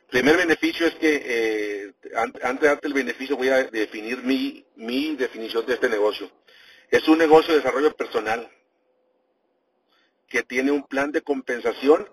Primer 0.09 0.37
beneficio 0.37 0.87
es 0.87 0.95
que, 0.95 1.21
eh, 1.25 1.93
antes 2.15 2.61
de 2.61 2.67
darte 2.67 2.87
el 2.87 2.93
beneficio, 2.93 3.35
voy 3.35 3.49
a 3.49 3.63
definir 3.65 4.23
mi, 4.23 4.65
mi 4.75 5.15
definición 5.15 5.65
de 5.65 5.73
este 5.73 5.89
negocio. 5.89 6.31
Es 6.89 7.07
un 7.09 7.17
negocio 7.17 7.53
de 7.53 7.59
desarrollo 7.59 7.93
personal 7.95 8.49
que 10.29 10.43
tiene 10.43 10.71
un 10.71 10.83
plan 10.83 11.11
de 11.11 11.21
compensación 11.21 12.09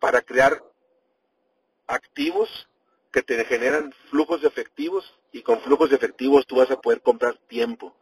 para 0.00 0.22
crear 0.22 0.62
activos 1.86 2.68
que 3.12 3.22
te 3.22 3.44
generan 3.44 3.94
flujos 4.10 4.42
efectivos 4.44 5.14
y 5.32 5.42
con 5.42 5.60
flujos 5.60 5.92
efectivos 5.92 6.46
tú 6.46 6.56
vas 6.56 6.70
a 6.70 6.80
poder 6.80 7.00
comprar 7.02 7.38
tiempo, 7.46 7.96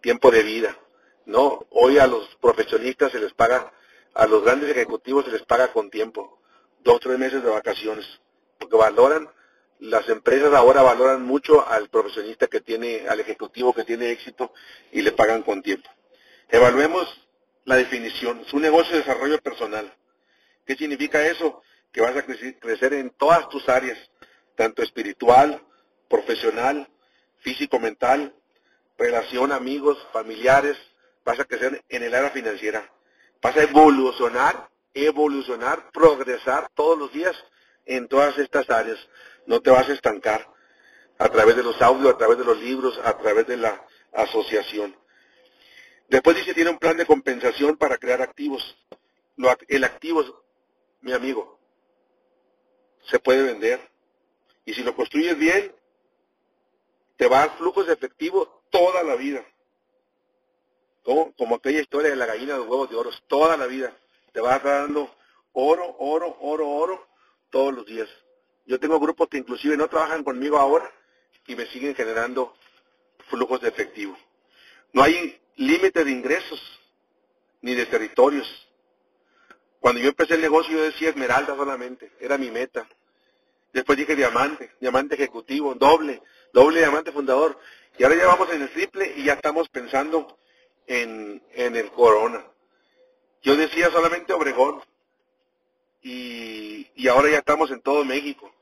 tiempo 0.00 0.30
de 0.30 0.42
vida. 0.42 0.78
No, 1.24 1.66
hoy 1.70 1.98
a 1.98 2.06
los 2.06 2.36
profesionistas 2.36 3.12
se 3.12 3.20
les 3.20 3.32
paga, 3.32 3.72
a 4.14 4.26
los 4.26 4.44
grandes 4.44 4.70
ejecutivos 4.70 5.24
se 5.24 5.32
les 5.32 5.42
paga 5.42 5.72
con 5.72 5.90
tiempo, 5.90 6.38
dos 6.80 7.00
tres 7.00 7.18
meses 7.18 7.42
de 7.42 7.50
vacaciones, 7.50 8.06
porque 8.62 8.76
valoran, 8.76 9.28
las 9.80 10.08
empresas 10.08 10.54
ahora 10.54 10.82
valoran 10.82 11.22
mucho 11.22 11.66
al 11.68 11.88
profesionista 11.88 12.46
que 12.46 12.60
tiene, 12.60 13.08
al 13.08 13.18
ejecutivo 13.18 13.74
que 13.74 13.84
tiene 13.84 14.10
éxito 14.10 14.52
y 14.92 15.02
le 15.02 15.12
pagan 15.12 15.42
con 15.42 15.62
tiempo. 15.62 15.90
Evaluemos 16.48 17.08
la 17.64 17.76
definición, 17.76 18.40
es 18.46 18.52
un 18.52 18.62
negocio 18.62 18.92
de 18.92 19.00
desarrollo 19.00 19.40
personal. 19.40 19.92
¿Qué 20.64 20.76
significa 20.76 21.26
eso? 21.26 21.62
Que 21.90 22.00
vas 22.00 22.16
a 22.16 22.22
crecer 22.24 22.94
en 22.94 23.10
todas 23.10 23.48
tus 23.48 23.68
áreas, 23.68 23.98
tanto 24.54 24.82
espiritual, 24.82 25.60
profesional, 26.08 26.88
físico-mental, 27.40 28.34
relación, 28.96 29.50
amigos, 29.50 29.98
familiares, 30.12 30.76
vas 31.24 31.40
a 31.40 31.44
crecer 31.44 31.82
en 31.88 32.02
el 32.04 32.14
área 32.14 32.30
financiera. 32.30 32.88
Vas 33.40 33.56
a 33.56 33.64
evolucionar, 33.64 34.68
evolucionar, 34.94 35.90
progresar 35.90 36.70
todos 36.74 36.96
los 36.96 37.12
días 37.12 37.34
en 37.86 38.08
todas 38.08 38.38
estas 38.38 38.68
áreas. 38.70 38.98
No 39.46 39.60
te 39.60 39.70
vas 39.70 39.88
a 39.88 39.92
estancar 39.92 40.48
a 41.18 41.28
través 41.28 41.56
de 41.56 41.62
los 41.62 41.80
audios, 41.82 42.14
a 42.14 42.18
través 42.18 42.38
de 42.38 42.44
los 42.44 42.58
libros, 42.58 42.98
a 43.04 43.16
través 43.18 43.46
de 43.46 43.56
la 43.56 43.84
asociación. 44.12 44.96
Después 46.08 46.36
dice, 46.36 46.54
tiene 46.54 46.70
un 46.70 46.78
plan 46.78 46.96
de 46.96 47.06
compensación 47.06 47.76
para 47.76 47.96
crear 47.96 48.20
activos. 48.22 48.76
El 49.68 49.84
activo, 49.84 50.44
mi 51.00 51.12
amigo, 51.12 51.58
se 53.08 53.18
puede 53.18 53.42
vender. 53.42 53.80
Y 54.64 54.74
si 54.74 54.82
lo 54.82 54.94
construyes 54.94 55.36
bien, 55.38 55.74
te 57.16 57.26
va 57.28 57.42
a 57.42 57.46
dar 57.46 57.56
flujos 57.56 57.86
de 57.86 57.94
efectivo 57.94 58.62
toda 58.70 59.02
la 59.02 59.16
vida. 59.16 59.44
Como, 61.02 61.32
como 61.34 61.56
aquella 61.56 61.80
historia 61.80 62.10
de 62.10 62.16
la 62.16 62.26
gallina 62.26 62.54
de 62.54 62.60
huevos 62.60 62.90
de 62.90 62.96
oro, 62.96 63.10
toda 63.26 63.56
la 63.56 63.66
vida. 63.66 63.96
Te 64.32 64.40
va 64.40 64.54
a 64.54 64.56
estar 64.56 64.82
dando 64.82 65.14
oro, 65.52 65.96
oro, 65.98 66.36
oro, 66.40 66.68
oro 66.68 67.11
todos 67.52 67.72
los 67.72 67.86
días. 67.86 68.08
Yo 68.66 68.80
tengo 68.80 68.98
grupos 68.98 69.28
que 69.28 69.38
inclusive 69.38 69.76
no 69.76 69.88
trabajan 69.88 70.24
conmigo 70.24 70.58
ahora 70.58 70.90
y 71.46 71.54
me 71.54 71.66
siguen 71.66 71.94
generando 71.94 72.54
flujos 73.28 73.60
de 73.60 73.68
efectivo. 73.68 74.16
No 74.92 75.02
hay 75.04 75.38
límite 75.56 76.04
de 76.04 76.10
ingresos 76.10 76.60
ni 77.60 77.74
de 77.74 77.86
territorios. 77.86 78.48
Cuando 79.78 80.00
yo 80.00 80.08
empecé 80.08 80.34
el 80.34 80.40
negocio 80.40 80.76
yo 80.76 80.82
decía 80.82 81.10
esmeralda 81.10 81.54
solamente, 81.54 82.10
era 82.18 82.38
mi 82.38 82.50
meta. 82.50 82.88
Después 83.72 83.98
dije 83.98 84.16
diamante, 84.16 84.72
diamante 84.80 85.14
ejecutivo, 85.14 85.74
doble, 85.74 86.22
doble 86.52 86.80
diamante 86.80 87.12
fundador. 87.12 87.58
Y 87.98 88.04
ahora 88.04 88.16
ya 88.16 88.26
vamos 88.26 88.50
en 88.52 88.62
el 88.62 88.70
triple 88.70 89.12
y 89.16 89.24
ya 89.24 89.34
estamos 89.34 89.68
pensando 89.68 90.38
en, 90.86 91.42
en 91.52 91.76
el 91.76 91.90
corona. 91.90 92.44
Yo 93.42 93.56
decía 93.56 93.90
solamente 93.90 94.32
Obregón. 94.32 94.82
Y, 96.02 97.08
ahora 97.08 97.30
ya 97.30 97.38
estamos 97.38 97.70
en 97.70 97.80
todo 97.80 98.04
México. 98.04 98.52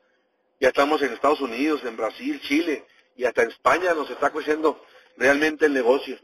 Ya 0.60 0.68
estamos 0.68 1.00
en 1.02 1.12
Estados 1.12 1.40
Unidos, 1.40 1.82
en 1.84 1.96
Brasil, 1.96 2.40
Chile 2.42 2.84
y 3.16 3.24
hasta 3.24 3.42
en 3.42 3.50
España 3.50 3.94
nos 3.94 4.10
está 4.10 4.30
creciendo 4.30 4.84
realmente 5.16 5.66
el 5.66 5.72
negocio. 5.72 6.18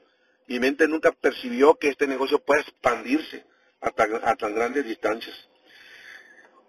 Mi 0.47 0.61
mente 0.61 0.87
nunca 0.87 1.13
percibió 1.13 1.75
que 1.77 1.89
este 1.89 2.07
negocio 2.07 2.39
pueda 2.39 2.61
expandirse 2.61 3.45
a 3.81 3.89
a 3.89 4.37
tan 4.37 4.55
grandes 4.55 4.85
distancias. 4.85 5.35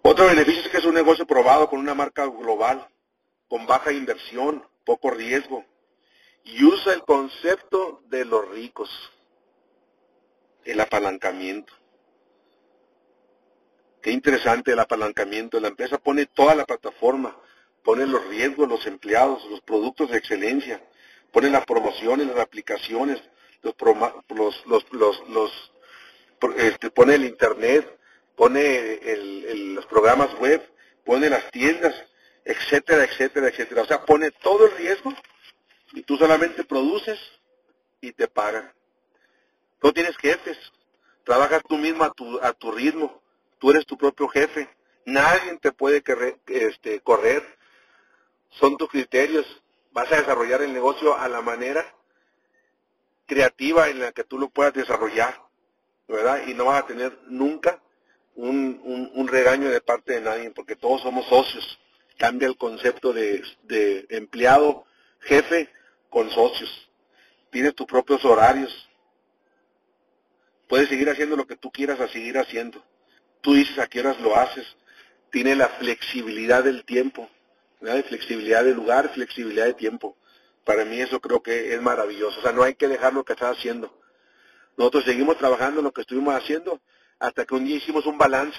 Otro 0.02 0.26
beneficio 0.26 0.62
es 0.62 0.68
que 0.68 0.78
es 0.78 0.84
un 0.84 0.94
negocio 0.94 1.26
probado 1.26 1.68
con 1.68 1.80
una 1.80 1.94
marca 1.94 2.24
global, 2.24 2.86
con 3.48 3.66
baja 3.66 3.92
inversión, 3.92 4.66
poco 4.84 5.10
riesgo, 5.10 5.64
y 6.44 6.64
usa 6.64 6.94
el 6.94 7.02
concepto 7.02 8.02
de 8.06 8.24
los 8.24 8.48
ricos, 8.50 8.90
el 10.64 10.80
apalancamiento. 10.80 11.72
Qué 14.02 14.12
interesante 14.12 14.72
el 14.72 14.78
apalancamiento. 14.78 15.60
La 15.60 15.68
empresa 15.68 15.98
pone 15.98 16.26
toda 16.26 16.54
la 16.54 16.64
plataforma, 16.64 17.36
pone 17.82 18.06
los 18.06 18.24
riesgos, 18.26 18.68
los 18.68 18.86
empleados, 18.86 19.44
los 19.50 19.60
productos 19.62 20.10
de 20.10 20.18
excelencia, 20.18 20.82
pone 21.32 21.50
las 21.50 21.64
promociones, 21.64 22.26
las 22.28 22.38
aplicaciones, 22.38 23.20
los, 23.62 23.74
los, 24.92 25.28
los, 25.28 25.72
este, 26.58 26.90
pone 26.90 27.16
el 27.16 27.24
internet, 27.24 27.98
pone 28.36 29.00
los 29.74 29.86
programas 29.86 30.32
web, 30.38 30.62
pone 31.04 31.28
las 31.28 31.50
tiendas, 31.50 31.94
etcétera, 32.44 33.04
etcétera, 33.04 33.48
etcétera. 33.48 33.82
O 33.82 33.86
sea, 33.86 34.04
pone 34.04 34.30
todo 34.30 34.66
el 34.66 34.76
riesgo 34.76 35.12
y 35.92 36.02
tú 36.02 36.16
solamente 36.16 36.64
produces 36.64 37.18
y 38.00 38.12
te 38.12 38.28
pagan. 38.28 38.72
No 39.82 39.92
tienes 39.92 40.16
jefes, 40.16 40.56
trabajas 41.24 41.62
tú 41.68 41.76
mismo 41.76 42.04
a 42.04 42.12
tu, 42.12 42.38
a 42.40 42.52
tu 42.52 42.70
ritmo, 42.72 43.22
tú 43.58 43.70
eres 43.70 43.86
tu 43.86 43.96
propio 43.96 44.28
jefe, 44.28 44.68
nadie 45.04 45.56
te 45.58 45.72
puede 45.72 46.02
este, 46.46 47.00
correr, 47.00 47.42
son 48.50 48.76
tus 48.76 48.88
criterios, 48.88 49.46
vas 49.92 50.10
a 50.12 50.16
desarrollar 50.16 50.62
el 50.62 50.72
negocio 50.72 51.16
a 51.16 51.28
la 51.28 51.42
manera 51.42 51.94
creativa 53.26 53.88
en 53.88 54.00
la 54.00 54.12
que 54.12 54.24
tú 54.24 54.38
lo 54.38 54.48
puedas 54.48 54.72
desarrollar, 54.72 55.40
¿verdad? 56.08 56.46
Y 56.46 56.54
no 56.54 56.66
vas 56.66 56.82
a 56.82 56.86
tener 56.86 57.18
nunca 57.26 57.80
un, 58.34 59.28
regaño 59.28 59.68
de 59.68 59.80
parte 59.80 60.14
de 60.14 60.20
nadie, 60.20 60.50
porque 60.50 60.76
todos 60.76 61.02
somos 61.02 61.26
socios. 61.26 61.78
Cambia 62.16 62.48
el 62.48 62.56
concepto 62.56 63.12
de, 63.12 63.44
empleado, 64.10 64.86
jefe, 65.20 65.68
con 66.08 66.30
socios. 66.30 66.90
Tienes 67.50 67.74
tus 67.74 67.86
propios 67.86 68.24
horarios. 68.24 68.88
Puedes 70.68 70.88
seguir 70.88 71.08
haciendo 71.10 71.36
lo 71.36 71.46
que 71.46 71.56
tú 71.56 71.70
quieras 71.70 72.00
a 72.00 72.08
seguir 72.08 72.38
haciendo. 72.38 72.82
Tú 73.40 73.54
dices 73.54 73.78
a 73.78 73.86
qué 73.86 74.00
horas 74.00 74.20
lo 74.20 74.36
haces. 74.36 74.66
Tiene 75.30 75.54
la 75.54 75.68
flexibilidad 75.68 76.64
del 76.64 76.84
tiempo, 76.84 77.28
¿verdad? 77.80 78.04
flexibilidad 78.04 78.64
de 78.64 78.74
lugar, 78.74 79.12
flexibilidad 79.12 79.66
de 79.66 79.74
tiempo. 79.74 80.16
Para 80.64 80.84
mí 80.84 81.00
eso 81.00 81.20
creo 81.20 81.42
que 81.42 81.74
es 81.74 81.82
maravilloso. 81.82 82.38
O 82.40 82.42
sea, 82.42 82.52
no 82.52 82.62
hay 82.62 82.74
que 82.74 82.88
dejar 82.88 83.12
lo 83.12 83.24
que 83.24 83.34
estás 83.34 83.56
haciendo. 83.56 83.92
Nosotros 84.76 85.04
seguimos 85.04 85.36
trabajando 85.38 85.80
en 85.80 85.84
lo 85.84 85.92
que 85.92 86.02
estuvimos 86.02 86.34
haciendo 86.34 86.80
hasta 87.18 87.44
que 87.44 87.54
un 87.54 87.64
día 87.64 87.76
hicimos 87.76 88.06
un 88.06 88.16
balance, 88.16 88.58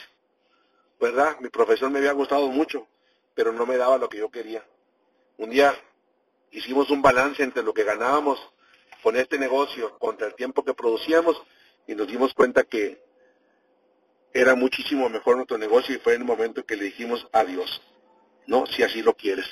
¿verdad? 1.00 1.38
Mi 1.39 1.50
profesión 1.50 1.93
me 1.93 2.00
había 2.00 2.12
gustado 2.12 2.48
mucho, 2.48 2.88
pero 3.33 3.53
no 3.53 3.65
me 3.65 3.77
daba 3.77 3.98
lo 3.98 4.09
que 4.09 4.17
yo 4.17 4.29
quería. 4.29 4.63
Un 5.38 5.50
día 5.50 5.74
hicimos 6.51 6.89
un 6.89 7.01
balance 7.01 7.41
entre 7.41 7.63
lo 7.63 7.74
que 7.74 7.83
ganábamos 7.83 8.39
con 9.01 9.15
este 9.15 9.39
negocio 9.39 9.98
contra 9.98 10.27
el 10.27 10.36
tiempo 10.36 10.63
que 10.65 10.74
producíamos 10.74 11.41
y 11.88 11.95
nos 11.95 12.07
dimos 12.07 12.33
cuenta 12.33 12.63
que 12.63 13.01
era 14.33 14.55
muchísimo 14.55 15.09
mejor 15.09 15.36
nuestro 15.36 15.57
negocio 15.57 15.95
y 15.95 16.00
fue 16.00 16.15
en 16.15 16.21
el 16.21 16.27
momento 16.27 16.65
que 16.65 16.75
le 16.75 16.86
dijimos 16.86 17.27
adiós, 17.31 17.81
¿no? 18.48 18.65
Si 18.67 18.83
así 18.83 19.01
lo 19.01 19.15
quieres. 19.15 19.45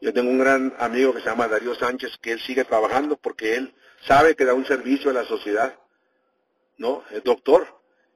Yo 0.00 0.12
tengo 0.12 0.30
un 0.30 0.38
gran 0.38 0.74
amigo 0.78 1.12
que 1.12 1.20
se 1.20 1.26
llama 1.26 1.48
Darío 1.48 1.74
Sánchez, 1.74 2.18
que 2.20 2.32
él 2.32 2.40
sigue 2.40 2.64
trabajando 2.64 3.16
porque 3.16 3.56
él 3.56 3.74
sabe 4.06 4.36
que 4.36 4.44
da 4.44 4.54
un 4.54 4.66
servicio 4.66 5.10
a 5.10 5.14
la 5.14 5.24
sociedad, 5.24 5.76
¿no? 6.76 7.04
Es 7.10 7.24
doctor, 7.24 7.66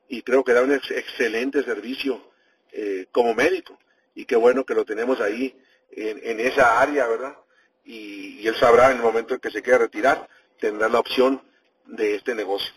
y 0.08 0.22
creo 0.22 0.44
que 0.44 0.52
da 0.52 0.62
un 0.62 0.72
excelente 0.72 1.62
servicio 1.64 2.32
eh, 2.72 3.06
como 3.10 3.34
médico 3.34 3.78
y 4.14 4.24
qué 4.24 4.36
bueno 4.36 4.64
que 4.64 4.74
lo 4.74 4.84
tenemos 4.84 5.20
ahí 5.20 5.58
en, 5.90 6.40
esa 6.40 6.80
área, 6.80 7.06
¿verdad? 7.06 7.36
Y, 7.84 8.46
él 8.46 8.54
sabrá 8.56 8.90
en 8.90 8.96
el 8.96 9.02
momento 9.02 9.34
en 9.34 9.40
que 9.40 9.50
se 9.50 9.62
quiera 9.62 9.78
retirar, 9.78 10.28
tendrá 10.58 10.88
la 10.88 10.98
opción 10.98 11.42
de 11.86 12.14
este 12.14 12.34
negocio. 12.34 12.72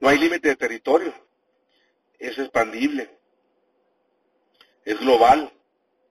No 0.00 0.08
hay 0.08 0.18
límite 0.18 0.48
de 0.48 0.56
territorio, 0.56 1.12
es 2.18 2.38
expandible, 2.38 3.10
es 4.84 4.98
global, 5.00 5.52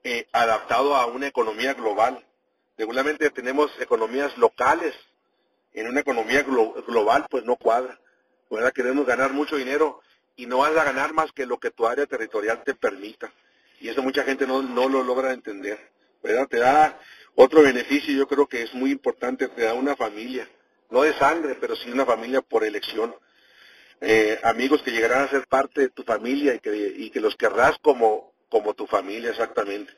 eh, 0.04 0.28
adaptado 0.32 0.96
a 0.96 1.08
una 1.08 1.28
economía 1.28 1.74
global. 1.74 2.24
Regularmente 2.78 3.30
tenemos 3.32 3.72
economías 3.80 4.38
locales, 4.38 4.94
en 5.74 5.88
una 5.88 6.02
economía 6.02 6.44
global 6.44 7.26
pues 7.30 7.44
no 7.44 7.56
cuadra. 7.56 8.00
¿verdad? 8.50 8.72
Queremos 8.72 9.06
ganar 9.06 9.34
mucho 9.34 9.58
dinero 9.58 10.02
y 10.36 10.46
no 10.46 10.60
vas 10.60 10.76
a 10.76 10.84
ganar 10.84 11.14
más 11.14 11.32
que 11.32 11.46
lo 11.46 11.60
que 11.60 11.72
tu 11.72 11.88
área 11.88 12.06
territorial 12.06 12.64
te 12.64 12.76
permita. 12.76 13.32
Y 13.82 13.90
eso 13.90 14.02
mucha 14.02 14.24
gente 14.24 14.48
no, 14.48 14.62
no 14.62 14.88
lo 14.88 15.04
logra 15.04 15.34
entender. 15.34 15.80
¿verdad? 16.24 16.48
Te 16.48 16.58
da 16.58 17.00
otro 17.36 17.62
beneficio, 17.62 18.14
yo 18.14 18.28
creo 18.28 18.48
que 18.48 18.64
es 18.64 18.74
muy 18.74 18.92
importante, 18.92 19.48
te 19.50 19.64
da 19.64 19.74
una 19.74 19.96
familia, 19.96 20.48
no 20.90 21.02
de 21.02 21.14
sangre, 21.14 21.56
pero 21.56 21.76
sí 21.76 21.92
una 21.92 22.06
familia 22.06 22.42
por 22.42 22.64
elección. 22.64 23.16
Eh, 24.02 24.40
amigos 24.44 24.82
que 24.82 24.92
llegarán 24.92 25.24
a 25.24 25.30
ser 25.30 25.48
parte 25.48 25.82
de 25.82 25.90
tu 25.90 26.04
familia 26.04 26.54
y 26.54 26.60
que, 26.60 26.94
y 26.98 27.10
que 27.10 27.22
los 27.22 27.36
querrás 27.36 27.78
como, 27.82 28.34
como 28.50 28.74
tu 28.74 28.88
familia 28.88 29.30
exactamente. 29.32 29.94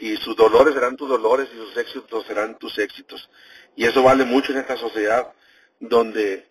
Y 0.00 0.16
sus 0.16 0.36
dolores 0.36 0.74
serán 0.74 0.96
tus 0.96 1.08
dolores 1.08 1.48
y 1.52 1.56
sus 1.56 1.76
éxitos 1.76 2.26
serán 2.26 2.58
tus 2.58 2.78
éxitos. 2.78 3.28
Y 3.76 3.84
eso 3.84 4.02
vale 4.02 4.24
mucho 4.24 4.52
en 4.52 4.58
esta 4.58 4.76
sociedad 4.76 5.32
donde, 5.80 6.48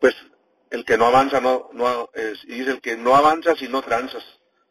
pues, 0.00 0.14
el 0.70 0.84
que 0.84 0.98
no 0.98 1.06
avanza 1.06 1.40
no, 1.40 1.70
no 1.72 2.10
es, 2.14 2.42
y 2.44 2.58
dice 2.58 2.72
el 2.72 2.80
que 2.80 2.96
no 2.96 3.14
avanza 3.14 3.54
si 3.54 3.68
no 3.68 3.82
tranzas, 3.82 4.24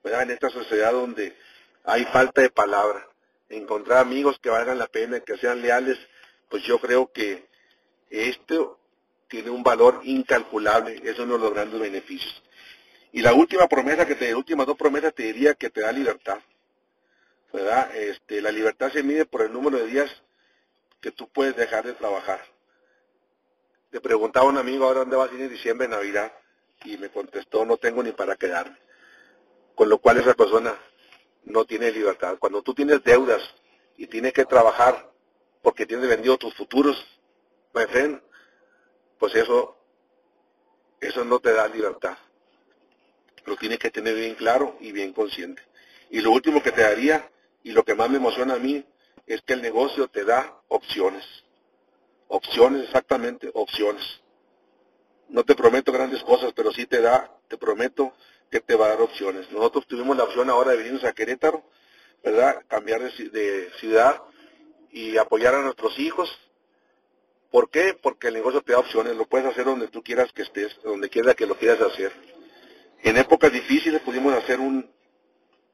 ¿verdad? 0.03 0.23
En 0.23 0.31
esta 0.31 0.49
sociedad 0.49 0.91
donde 0.91 1.35
hay 1.83 2.05
falta 2.05 2.41
de 2.41 2.49
palabra. 2.49 3.07
Encontrar 3.49 3.99
amigos 3.99 4.39
que 4.39 4.49
valgan 4.49 4.79
la 4.79 4.87
pena, 4.87 5.19
que 5.21 5.37
sean 5.37 5.61
leales, 5.61 5.97
pues 6.49 6.63
yo 6.63 6.79
creo 6.79 7.11
que 7.11 7.47
esto 8.09 8.79
tiene 9.27 9.49
un 9.49 9.63
valor 9.63 10.01
incalculable, 10.03 11.01
es 11.03 11.17
uno 11.19 11.33
de 11.33 11.39
los 11.39 11.53
grandes 11.53 11.79
beneficios. 11.79 12.43
Y 13.11 13.21
la 13.21 13.33
última 13.33 13.67
promesa 13.67 14.05
que 14.05 14.15
te, 14.15 14.33
últimas 14.33 14.65
dos 14.65 14.77
promesas 14.77 15.13
te 15.13 15.23
diría 15.23 15.53
que 15.53 15.69
te 15.69 15.81
da 15.81 15.91
libertad. 15.91 16.39
¿Verdad? 17.51 17.95
Este, 17.95 18.41
la 18.41 18.51
libertad 18.51 18.91
se 18.91 19.03
mide 19.03 19.25
por 19.25 19.43
el 19.43 19.53
número 19.53 19.77
de 19.77 19.85
días 19.85 20.09
que 20.99 21.11
tú 21.11 21.29
puedes 21.29 21.55
dejar 21.55 21.85
de 21.85 21.93
trabajar. 21.93 22.41
Le 23.91 24.01
preguntaba 24.01 24.47
a 24.47 24.49
un 24.49 24.57
amigo 24.57 24.85
ahora 24.85 25.01
dónde 25.01 25.15
vas 25.15 25.31
a 25.31 25.35
ir 25.35 25.41
en 25.41 25.49
diciembre, 25.49 25.87
Navidad, 25.87 26.31
y 26.83 26.97
me 26.97 27.09
contestó, 27.09 27.63
no 27.65 27.77
tengo 27.77 28.01
ni 28.01 28.11
para 28.11 28.35
quedarme. 28.35 28.77
Con 29.75 29.89
lo 29.89 29.99
cual 29.99 30.17
esa 30.17 30.33
persona 30.33 30.75
no 31.45 31.65
tiene 31.65 31.91
libertad. 31.91 32.37
Cuando 32.39 32.63
tú 32.63 32.73
tienes 32.73 33.03
deudas 33.03 33.41
y 33.97 34.07
tienes 34.07 34.33
que 34.33 34.45
trabajar 34.45 35.11
porque 35.61 35.85
tienes 35.85 36.09
vendido 36.09 36.37
tus 36.37 36.55
futuros, 36.55 37.05
pues 39.23 39.35
eso, 39.35 39.77
eso 40.99 41.23
no 41.23 41.39
te 41.39 41.53
da 41.53 41.69
libertad 41.69 42.17
lo 43.45 43.55
tienes 43.55 43.79
que 43.79 43.89
tener 43.89 44.15
bien 44.15 44.35
claro 44.35 44.75
y 44.81 44.91
bien 44.91 45.13
consciente. 45.13 45.61
Y 46.09 46.19
lo 46.19 46.31
último 46.31 46.61
que 46.61 46.73
te 46.73 46.81
daría, 46.81 47.31
y 47.63 47.71
lo 47.71 47.85
que 47.85 47.95
más 47.95 48.09
me 48.09 48.17
emociona 48.17 48.55
a 48.55 48.59
mí, 48.59 48.85
es 49.25 49.41
que 49.43 49.53
el 49.53 49.61
negocio 49.61 50.09
te 50.09 50.25
da 50.25 50.61
opciones. 50.67 51.23
Opciones, 52.27 52.83
exactamente, 52.83 53.49
opciones. 53.53 54.03
No 55.29 55.45
te 55.45 55.55
prometo 55.55 55.93
grandes 55.93 56.21
cosas, 56.23 56.51
pero 56.53 56.73
sí 56.73 56.85
te 56.85 56.99
da, 56.99 57.31
te 57.47 57.57
prometo 57.57 58.11
que 58.51 58.59
te 58.59 58.75
va 58.75 58.87
a 58.87 58.89
dar 58.89 59.01
opciones. 59.03 59.49
Nosotros 59.53 59.87
tuvimos 59.87 60.17
la 60.17 60.25
opción 60.25 60.49
ahora 60.49 60.71
de 60.71 60.79
venirnos 60.79 61.05
a 61.05 61.13
Querétaro, 61.13 61.63
¿verdad? 62.21 62.61
Cambiar 62.67 63.01
de, 63.01 63.71
ciudad 63.79 64.21
y 64.91 65.15
apoyar 65.15 65.55
a 65.55 65.61
nuestros 65.61 65.97
hijos. 65.97 66.29
¿Por 67.53 67.69
qué? 67.69 67.95
Porque 68.01 68.29
el 68.29 68.33
negocio 68.33 68.61
te 68.61 68.71
da 68.71 68.79
opciones. 68.79 69.15
Lo 69.15 69.27
puedes 69.27 69.45
hacer 69.45 69.65
donde 69.65 69.87
tú 69.87 70.01
quieras 70.01 70.33
que 70.33 70.41
estés, 70.41 70.75
donde 70.83 71.07
quiera 71.07 71.35
que 71.35 71.45
lo 71.45 71.53
quieras 71.53 71.79
hacer. 71.81 72.11
En 73.03 73.15
épocas 73.15 73.51
difíciles 73.51 74.01
pudimos 74.01 74.33
hacer 74.33 74.59
un, 74.59 74.89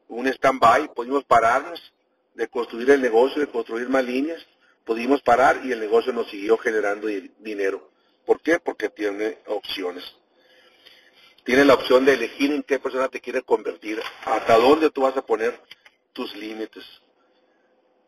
un 0.10 0.28
stand-by, 0.28 0.94
pudimos 0.94 1.24
pararnos 1.24 1.80
de 2.34 2.50
construir 2.50 2.90
el 2.90 3.02
negocio, 3.02 3.40
de 3.40 3.48
construir 3.48 3.88
más 3.88 4.04
líneas, 4.04 4.46
pudimos 4.84 5.22
parar 5.22 5.62
y 5.64 5.72
el 5.72 5.80
negocio 5.80 6.12
nos 6.12 6.30
siguió 6.30 6.58
generando 6.58 7.08
dinero. 7.40 7.90
¿Por 8.26 8.42
qué? 8.42 8.60
Porque 8.60 8.90
tiene 8.90 9.38
opciones. 9.48 10.04
Tiene 11.46 11.64
la 11.64 11.76
opción 11.76 12.04
de 12.04 12.16
elegir 12.16 12.52
en 12.52 12.64
qué 12.64 12.80
persona 12.80 13.08
te 13.08 13.22
quiere 13.22 13.42
convertir, 13.44 14.02
hasta 14.26 14.58
dónde 14.58 14.90
tú 14.90 15.04
vas 15.04 15.16
a 15.16 15.26
poner 15.26 15.58
tus 16.12 16.36
límites. 16.36 16.84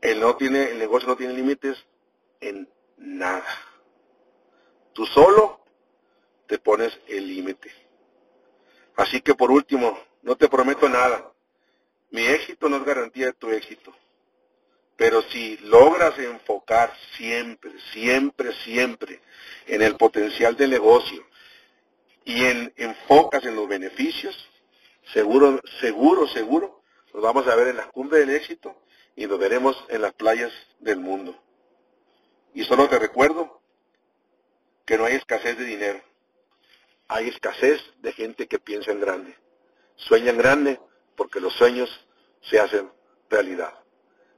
El, 0.01 0.19
no 0.19 0.36
tiene, 0.36 0.71
el 0.71 0.77
negocio 0.77 1.07
no 1.07 1.15
tiene 1.15 1.36
límites 1.36 1.77
en 2.41 2.67
nada. 3.01 3.45
Tú 4.93 5.05
solo 5.07 5.59
te 6.47 6.59
pones 6.59 6.97
el 7.07 7.27
límite. 7.27 7.71
Así 8.95 9.21
que 9.21 9.33
por 9.35 9.51
último, 9.51 9.97
no 10.21 10.35
te 10.35 10.47
prometo 10.47 10.87
nada. 10.87 11.31
Mi 12.11 12.25
éxito 12.25 12.69
no 12.69 12.77
es 12.77 12.85
garantía 12.85 13.27
de 13.27 13.33
tu 13.33 13.49
éxito. 13.49 13.93
Pero 14.97 15.21
si 15.23 15.57
logras 15.57 16.17
enfocar 16.19 16.93
siempre, 17.17 17.71
siempre, 17.91 18.53
siempre 18.63 19.21
en 19.65 19.81
el 19.81 19.95
potencial 19.95 20.55
del 20.55 20.69
negocio 20.69 21.25
y 22.23 22.45
en, 22.45 22.71
enfocas 22.75 23.43
en 23.45 23.55
los 23.55 23.67
beneficios, 23.67 24.35
seguro, 25.13 25.59
seguro, 25.79 26.27
seguro, 26.27 26.83
nos 27.13 27.23
vamos 27.23 27.47
a 27.47 27.55
ver 27.55 27.69
en 27.69 27.77
la 27.77 27.87
cumbre 27.89 28.19
del 28.19 28.29
éxito 28.31 28.75
y 29.15 29.25
nos 29.25 29.39
veremos 29.39 29.83
en 29.89 30.01
las 30.01 30.13
playas 30.13 30.51
del 30.79 30.99
mundo. 30.99 31.35
Y 32.53 32.63
solo 32.63 32.89
te 32.89 32.99
recuerdo 32.99 33.61
que 34.85 34.97
no 34.97 35.05
hay 35.05 35.15
escasez 35.15 35.57
de 35.57 35.65
dinero 35.65 36.01
hay 37.11 37.27
escasez 37.27 37.81
de 37.99 38.13
gente 38.13 38.47
que 38.47 38.57
piensa 38.57 38.91
en 38.91 39.01
grande. 39.01 39.35
Sueña 39.97 40.29
en 40.29 40.37
grande 40.37 40.79
porque 41.17 41.41
los 41.41 41.53
sueños 41.55 41.89
se 42.41 42.57
hacen 42.57 42.89
realidad. 43.29 43.73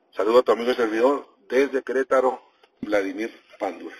Saludo 0.10 0.40
a 0.40 0.42
tu 0.42 0.54
amigo 0.54 0.72
y 0.72 0.76
servidor 0.76 1.28
desde 1.48 1.84
Querétaro, 1.84 2.42
Vladimir 2.82 3.32
Pandur. 3.60 3.94